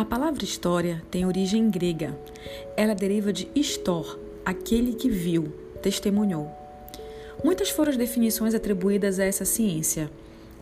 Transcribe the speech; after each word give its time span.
A 0.00 0.04
palavra 0.06 0.42
história 0.42 1.02
tem 1.10 1.26
origem 1.26 1.68
grega. 1.68 2.18
Ela 2.74 2.94
deriva 2.94 3.34
de 3.34 3.46
histor, 3.54 4.18
aquele 4.42 4.94
que 4.94 5.10
viu, 5.10 5.52
testemunhou. 5.82 6.50
Muitas 7.44 7.68
foram 7.68 7.90
as 7.90 7.98
definições 7.98 8.54
atribuídas 8.54 9.20
a 9.20 9.24
essa 9.24 9.44
ciência. 9.44 10.10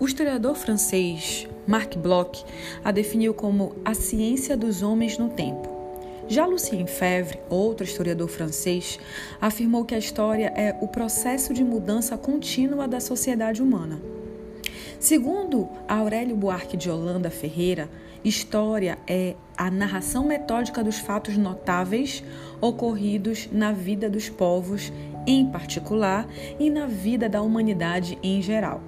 O 0.01 0.07
historiador 0.07 0.57
francês 0.57 1.47
Marc 1.69 1.97
Bloch 1.97 2.45
a 2.83 2.91
definiu 2.91 3.33
como 3.33 3.77
a 3.85 3.95
ciência 3.95 4.57
dos 4.57 4.83
homens 4.83 5.17
no 5.17 5.29
tempo. 5.29 5.69
Já 6.27 6.45
Lucien 6.45 6.89
Febvre, 6.89 7.39
outro 7.49 7.87
historiador 7.87 8.27
francês, 8.27 8.99
afirmou 9.41 9.85
que 9.85 9.95
a 9.95 9.99
história 9.99 10.53
é 10.57 10.77
o 10.81 10.89
processo 10.89 11.55
de 11.55 11.63
mudança 11.63 12.19
contínua 12.19 12.89
da 12.89 12.99
sociedade 12.99 13.63
humana. 13.63 14.01
Segundo 14.99 15.69
Aurélio 15.87 16.35
Buarque 16.35 16.77
de 16.77 16.91
Holanda 16.91 17.31
Ferreira, 17.31 17.89
história 18.25 18.99
é 19.07 19.35
a 19.57 19.71
narração 19.71 20.27
metódica 20.27 20.83
dos 20.83 20.99
fatos 20.99 21.37
notáveis 21.37 22.23
ocorridos 22.61 23.49
na 23.53 23.73
vida 23.73 24.11
dos 24.11 24.29
povos 24.29 24.93
em 25.27 25.47
particular 25.47 26.27
e 26.59 26.71
na 26.71 26.87
vida 26.87 27.29
da 27.29 27.43
humanidade 27.43 28.19
em 28.23 28.41
geral. 28.41 28.81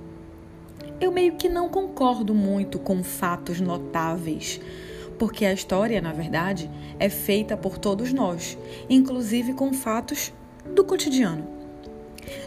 Eu 1.00 1.12
meio 1.12 1.36
que 1.36 1.48
não 1.48 1.68
concordo 1.68 2.34
muito 2.34 2.78
com 2.78 3.02
fatos 3.02 3.60
notáveis, 3.60 4.60
porque 5.18 5.44
a 5.44 5.52
história, 5.52 6.00
na 6.00 6.12
verdade, 6.12 6.70
é 6.98 7.08
feita 7.08 7.56
por 7.56 7.78
todos 7.78 8.12
nós, 8.12 8.58
inclusive 8.88 9.54
com 9.54 9.72
fatos 9.72 10.32
do 10.74 10.84
cotidiano. 10.84 11.59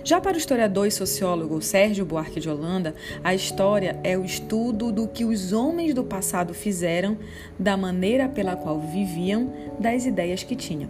Já 0.04 0.20
para 0.20 0.36
o 0.36 0.38
historiador 0.38 0.88
e 0.88 0.92
sociólogo 0.92 1.62
Sérgio 1.62 2.06
Buarque 2.06 2.40
de 2.40 2.50
Holanda, 2.50 2.94
a 3.24 3.34
história 3.34 4.00
é 4.04 4.18
o 4.18 4.26
estudo 4.26 4.92
do 4.92 5.08
que 5.08 5.26
os 5.26 5.54
homens 5.54 5.94
do 5.94 6.04
passado 6.04 6.54
fizeram, 6.54 7.18
da 7.58 7.78
maneira 7.78 8.28
pela 8.28 8.56
qual 8.56 8.80
viviam, 8.80 9.52
das 9.80 10.06
ideias 10.06 10.44
que 10.44 10.56
tinham. 10.56 10.90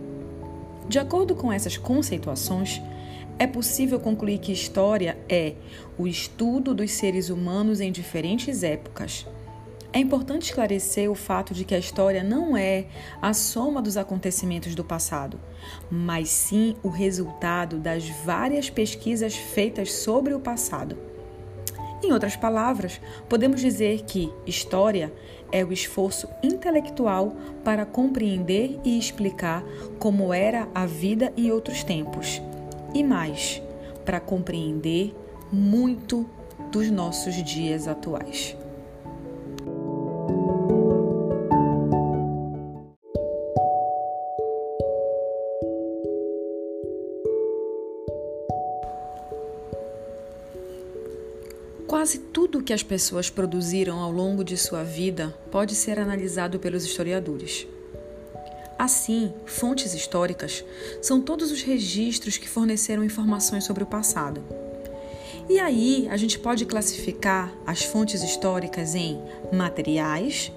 De 0.87 0.99
acordo 0.99 1.35
com 1.35 1.51
essas 1.51 1.77
conceituações, 1.77 2.81
é 3.39 3.47
possível 3.47 3.99
concluir 3.99 4.37
que 4.37 4.51
história 4.51 5.17
é 5.27 5.53
o 5.97 6.07
estudo 6.07 6.73
dos 6.73 6.91
seres 6.91 7.29
humanos 7.29 7.79
em 7.81 7.91
diferentes 7.91 8.63
épocas, 8.63 9.25
é 9.93 9.99
importante 9.99 10.47
esclarecer 10.47 11.09
o 11.09 11.13
fato 11.13 11.53
de 11.53 11.63
que 11.63 11.75
a 11.75 11.77
história 11.77 12.23
não 12.23 12.57
é 12.57 12.87
a 13.21 13.31
soma 13.31 13.79
dos 13.79 13.95
acontecimentos 13.95 14.73
do 14.73 14.83
passado, 14.83 15.39
mas 15.89 16.29
sim 16.29 16.75
o 16.81 16.89
resultado 16.89 17.77
das 17.77 18.09
várias 18.09 18.71
pesquisas 18.71 19.35
feitas 19.35 19.93
sobre 19.93 20.33
o 20.33 20.39
passado. 20.39 20.97
Em 22.03 22.11
outras 22.11 22.35
palavras, 22.35 22.99
podemos 23.29 23.61
dizer 23.61 24.01
que 24.01 24.33
história 24.47 25.13
é 25.51 25.63
o 25.63 25.71
esforço 25.71 26.27
intelectual 26.41 27.35
para 27.63 27.85
compreender 27.85 28.79
e 28.83 28.97
explicar 28.97 29.63
como 29.99 30.33
era 30.33 30.67
a 30.73 30.87
vida 30.87 31.31
em 31.37 31.51
outros 31.51 31.83
tempos, 31.83 32.41
e 32.95 33.03
mais, 33.03 33.61
para 34.03 34.19
compreender 34.19 35.15
muito 35.51 36.27
dos 36.71 36.89
nossos 36.89 37.35
dias 37.43 37.87
atuais. 37.87 38.57
Quase 51.93 52.17
tudo 52.17 52.63
que 52.63 52.73
as 52.73 52.81
pessoas 52.81 53.29
produziram 53.29 53.99
ao 53.99 54.11
longo 54.11 54.43
de 54.43 54.57
sua 54.57 54.83
vida 54.83 55.29
pode 55.51 55.75
ser 55.75 55.99
analisado 55.99 56.57
pelos 56.57 56.83
historiadores. 56.83 57.67
Assim, 58.79 59.31
fontes 59.45 59.93
históricas 59.93 60.65
são 61.03 61.21
todos 61.21 61.51
os 61.51 61.61
registros 61.61 62.35
que 62.35 62.49
forneceram 62.49 63.03
informações 63.03 63.63
sobre 63.63 63.83
o 63.83 63.85
passado. 63.85 64.43
E 65.47 65.59
aí, 65.59 66.07
a 66.09 66.17
gente 66.17 66.39
pode 66.39 66.65
classificar 66.65 67.53
as 67.63 67.83
fontes 67.83 68.23
históricas 68.23 68.95
em 68.95 69.21
materiais, 69.51 70.51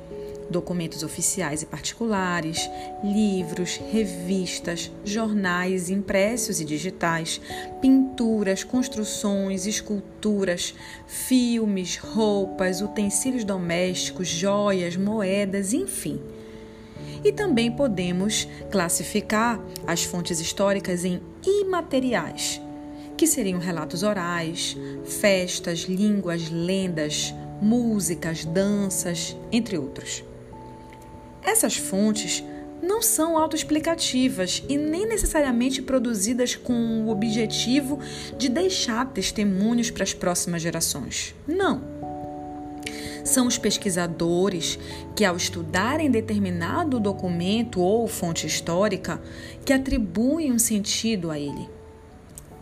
documentos 0.50 1.02
oficiais 1.02 1.62
e 1.62 1.66
particulares, 1.66 2.68
livros, 3.02 3.80
revistas, 3.92 4.90
jornais 5.04 5.90
impressos 5.90 6.60
e 6.60 6.64
digitais, 6.64 7.40
pinturas, 7.80 8.62
construções, 8.62 9.66
esculturas, 9.66 10.74
filmes, 11.06 11.96
roupas, 11.96 12.80
utensílios 12.80 13.44
domésticos, 13.44 14.28
joias, 14.28 14.96
moedas, 14.96 15.72
enfim. 15.72 16.20
E 17.24 17.32
também 17.32 17.70
podemos 17.70 18.46
classificar 18.70 19.60
as 19.86 20.04
fontes 20.04 20.40
históricas 20.40 21.04
em 21.04 21.20
imateriais, 21.44 22.60
que 23.16 23.26
seriam 23.26 23.58
relatos 23.58 24.02
orais, 24.02 24.76
festas, 25.04 25.80
línguas, 25.80 26.50
lendas, 26.50 27.34
músicas, 27.60 28.44
danças, 28.44 29.36
entre 29.50 29.78
outros. 29.78 30.22
Essas 31.46 31.76
fontes 31.76 32.42
não 32.82 33.00
são 33.00 33.38
autoexplicativas 33.38 34.64
e 34.68 34.76
nem 34.76 35.06
necessariamente 35.06 35.80
produzidas 35.80 36.56
com 36.56 37.04
o 37.04 37.08
objetivo 37.08 38.00
de 38.36 38.48
deixar 38.48 39.06
testemunhos 39.12 39.88
para 39.88 40.02
as 40.02 40.12
próximas 40.12 40.60
gerações. 40.60 41.36
Não. 41.46 41.80
São 43.24 43.46
os 43.46 43.56
pesquisadores 43.56 44.76
que, 45.14 45.24
ao 45.24 45.36
estudarem 45.36 46.10
determinado 46.10 46.98
documento 46.98 47.80
ou 47.80 48.08
fonte 48.08 48.46
histórica, 48.46 49.22
que 49.64 49.72
atribuem 49.72 50.52
um 50.52 50.58
sentido 50.58 51.30
a 51.30 51.38
ele 51.38 51.75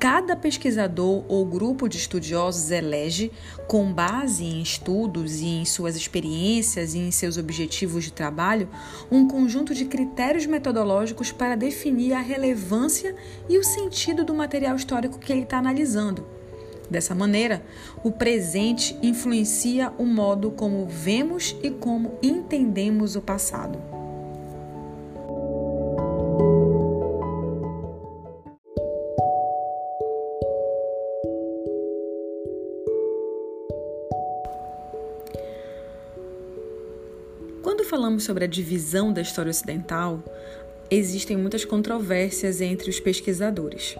cada 0.04 0.36
pesquisador 0.36 1.24
ou 1.28 1.46
grupo 1.46 1.88
de 1.88 1.96
estudiosos 1.96 2.70
elege, 2.70 3.32
com 3.66 3.90
base 3.90 4.44
em 4.44 4.60
estudos 4.60 5.40
e 5.40 5.46
em 5.46 5.64
suas 5.64 5.96
experiências 5.96 6.92
e 6.92 6.98
em 6.98 7.10
seus 7.10 7.38
objetivos 7.38 8.04
de 8.04 8.12
trabalho, 8.12 8.68
um 9.10 9.26
conjunto 9.26 9.74
de 9.74 9.86
critérios 9.86 10.44
metodológicos 10.44 11.32
para 11.32 11.56
definir 11.56 12.12
a 12.12 12.20
relevância 12.20 13.16
e 13.48 13.56
o 13.56 13.64
sentido 13.64 14.26
do 14.26 14.34
material 14.34 14.76
histórico 14.76 15.18
que 15.18 15.32
ele 15.32 15.44
está 15.44 15.56
analisando. 15.56 16.26
Dessa 16.90 17.14
maneira, 17.14 17.64
o 18.02 18.12
presente 18.12 18.94
influencia 19.02 19.90
o 19.96 20.04
modo 20.04 20.50
como 20.50 20.84
vemos 20.84 21.56
e 21.62 21.70
como 21.70 22.18
entendemos 22.22 23.16
o 23.16 23.22
passado. 23.22 23.93
Falamos 37.94 38.24
sobre 38.24 38.42
a 38.42 38.48
divisão 38.48 39.12
da 39.12 39.20
história 39.20 39.50
ocidental, 39.50 40.20
existem 40.90 41.36
muitas 41.36 41.64
controvérsias 41.64 42.60
entre 42.60 42.90
os 42.90 42.98
pesquisadores. 42.98 43.94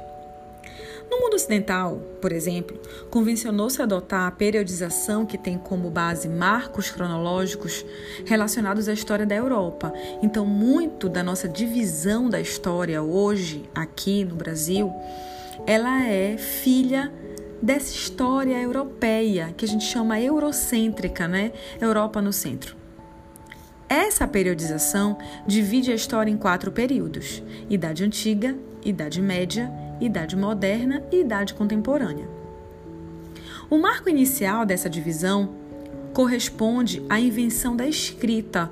No 1.08 1.20
mundo 1.20 1.34
ocidental, 1.34 2.02
por 2.20 2.32
exemplo, 2.32 2.76
convencionou-se 3.08 3.80
adotar 3.80 4.26
a 4.26 4.32
periodização 4.32 5.24
que 5.24 5.38
tem 5.38 5.56
como 5.56 5.90
base 5.90 6.28
marcos 6.28 6.90
cronológicos 6.90 7.86
relacionados 8.26 8.88
à 8.88 8.92
história 8.92 9.24
da 9.24 9.36
Europa. 9.36 9.92
Então, 10.20 10.44
muito 10.44 11.08
da 11.08 11.22
nossa 11.22 11.48
divisão 11.48 12.28
da 12.28 12.40
história 12.40 13.00
hoje, 13.00 13.62
aqui 13.72 14.24
no 14.24 14.34
Brasil, 14.34 14.92
ela 15.68 16.02
é 16.02 16.36
filha 16.36 17.12
dessa 17.62 17.94
história 17.94 18.60
europeia 18.60 19.54
que 19.56 19.64
a 19.64 19.68
gente 19.68 19.84
chama 19.84 20.20
eurocêntrica, 20.20 21.28
né? 21.28 21.52
Europa 21.80 22.20
no 22.20 22.32
centro. 22.32 22.82
Essa 23.88 24.26
periodização 24.26 25.18
divide 25.46 25.92
a 25.92 25.94
história 25.94 26.30
em 26.30 26.36
quatro 26.36 26.72
períodos: 26.72 27.42
Idade 27.68 28.04
Antiga, 28.04 28.56
Idade 28.84 29.20
Média, 29.20 29.72
Idade 30.00 30.36
Moderna 30.36 31.02
e 31.10 31.20
Idade 31.20 31.54
Contemporânea. 31.54 32.28
O 33.68 33.78
marco 33.78 34.08
inicial 34.08 34.64
dessa 34.64 34.88
divisão 34.88 35.54
corresponde 36.12 37.02
à 37.08 37.18
invenção 37.18 37.74
da 37.74 37.86
escrita, 37.86 38.70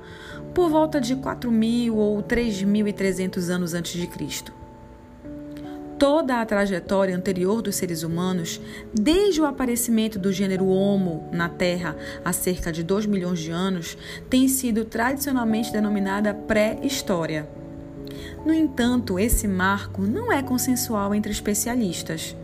por 0.53 0.69
volta 0.69 1.01
de 1.01 1.15
4.000 1.15 1.93
ou 1.93 2.21
3.300 2.23 3.49
anos 3.49 3.73
antes 3.73 3.99
de 3.99 4.07
Cristo 4.07 4.62
toda 6.03 6.41
a 6.41 6.45
trajetória 6.45 7.15
anterior 7.15 7.61
dos 7.61 7.77
seres 7.77 8.03
humanos, 8.03 8.59
desde 8.93 9.39
o 9.39 9.45
aparecimento 9.45 10.19
do 10.19 10.33
gênero 10.33 10.67
Homo 10.67 11.29
na 11.31 11.47
Terra 11.47 11.95
há 12.25 12.33
cerca 12.33 12.73
de 12.73 12.83
2 12.83 13.05
milhões 13.05 13.39
de 13.39 13.51
anos, 13.51 13.97
tem 14.29 14.49
sido 14.49 14.83
tradicionalmente 14.83 15.71
denominada 15.71 16.33
pré-história. 16.33 17.47
No 18.45 18.53
entanto, 18.53 19.17
esse 19.17 19.47
marco 19.47 20.01
não 20.01 20.29
é 20.29 20.43
consensual 20.43 21.15
entre 21.15 21.31
especialistas. 21.31 22.35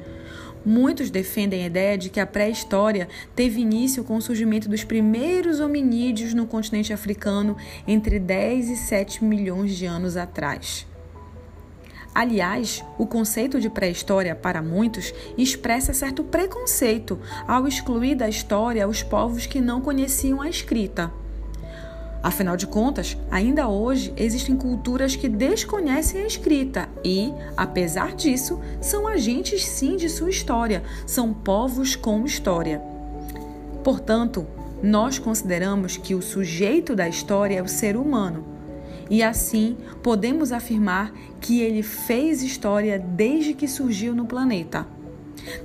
Muitos 0.65 1.09
defendem 1.11 1.63
a 1.63 1.67
ideia 1.67 1.97
de 1.97 2.09
que 2.09 2.21
a 2.21 2.25
pré-história 2.25 3.09
teve 3.35 3.59
início 3.59 4.05
com 4.05 4.15
o 4.15 4.21
surgimento 4.21 4.69
dos 4.69 4.85
primeiros 4.85 5.59
hominídeos 5.59 6.33
no 6.33 6.47
continente 6.47 6.93
africano 6.93 7.57
entre 7.85 8.19
10 8.19 8.69
e 8.69 8.77
7 8.77 9.21
milhões 9.21 9.75
de 9.75 9.85
anos 9.85 10.15
atrás. 10.15 10.87
Aliás, 12.13 12.83
o 12.97 13.05
conceito 13.05 13.59
de 13.59 13.69
pré-história, 13.69 14.35
para 14.35 14.61
muitos, 14.61 15.13
expressa 15.37 15.93
certo 15.93 16.23
preconceito 16.23 17.19
ao 17.47 17.67
excluir 17.67 18.15
da 18.15 18.27
história 18.27 18.87
os 18.87 19.03
povos 19.03 19.45
que 19.45 19.61
não 19.61 19.79
conheciam 19.79 20.41
a 20.41 20.49
escrita. 20.49 21.11
Afinal 22.21 22.57
de 22.57 22.67
contas, 22.67 23.17
ainda 23.31 23.69
hoje 23.69 24.13
existem 24.17 24.57
culturas 24.57 25.15
que 25.15 25.29
desconhecem 25.29 26.21
a 26.21 26.27
escrita 26.27 26.89
e, 27.03 27.31
apesar 27.55 28.13
disso, 28.13 28.59
são 28.81 29.07
agentes 29.07 29.65
sim 29.65 29.95
de 29.95 30.09
sua 30.09 30.29
história, 30.29 30.83
são 31.05 31.33
povos 31.33 31.95
com 31.95 32.25
história. 32.25 32.81
Portanto, 33.83 34.45
nós 34.83 35.17
consideramos 35.17 35.95
que 35.95 36.13
o 36.13 36.21
sujeito 36.21 36.93
da 36.93 37.07
história 37.07 37.59
é 37.59 37.61
o 37.61 37.67
ser 37.69 37.95
humano. 37.95 38.58
E 39.09 39.23
assim, 39.23 39.75
podemos 40.03 40.51
afirmar 40.51 41.11
que 41.41 41.61
ele 41.61 41.81
fez 41.81 42.43
história 42.43 42.99
desde 42.99 43.53
que 43.53 43.67
surgiu 43.67 44.13
no 44.13 44.25
planeta. 44.25 44.87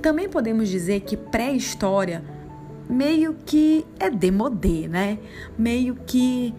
Também 0.01 0.27
podemos 0.27 0.69
dizer 0.69 1.01
que 1.01 1.15
pré-história 1.15 2.23
meio 2.89 3.35
que 3.45 3.85
é 3.99 4.09
demodê, 4.09 4.87
né? 4.87 5.19
Meio 5.57 5.95
que 5.95 6.53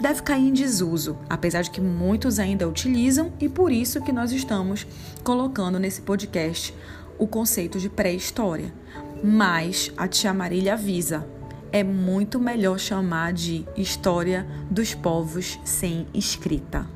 deve 0.00 0.22
cair 0.22 0.48
em 0.48 0.52
desuso, 0.52 1.16
apesar 1.28 1.62
de 1.62 1.70
que 1.70 1.80
muitos 1.80 2.38
ainda 2.38 2.68
utilizam 2.68 3.32
e 3.40 3.48
por 3.48 3.72
isso 3.72 4.02
que 4.02 4.12
nós 4.12 4.32
estamos 4.32 4.86
colocando 5.22 5.78
nesse 5.78 6.02
podcast 6.02 6.74
o 7.18 7.26
conceito 7.26 7.78
de 7.78 7.88
pré-história. 7.88 8.72
Mas 9.22 9.92
a 9.96 10.06
tia 10.06 10.34
Marília 10.34 10.74
avisa, 10.74 11.26
é 11.74 11.82
muito 11.82 12.38
melhor 12.38 12.78
chamar 12.78 13.32
de 13.32 13.66
história 13.76 14.46
dos 14.70 14.94
povos 14.94 15.58
sem 15.64 16.06
escrita. 16.14 16.93